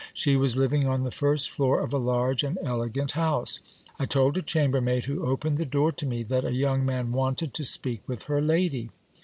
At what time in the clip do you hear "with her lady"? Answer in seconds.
8.07-8.89